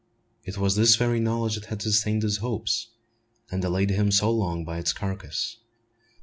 It 0.45 0.57
was 0.57 0.75
this 0.75 0.95
very 0.95 1.19
knowledge 1.19 1.53
that 1.53 1.65
had 1.65 1.83
sustained 1.83 2.23
his 2.23 2.37
hopes, 2.37 2.87
and 3.51 3.61
delayed 3.61 3.91
him 3.91 4.09
so 4.09 4.31
long 4.31 4.65
by 4.65 4.79
its 4.79 4.93
carcass. 4.93 5.57